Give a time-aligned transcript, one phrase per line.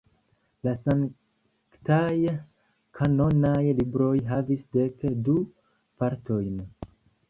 [0.67, 2.15] La sanktaj
[3.03, 5.41] kanonaj libroj havis dek du
[6.03, 6.63] partojn.